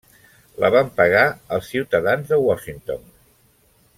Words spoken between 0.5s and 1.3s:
La van pagar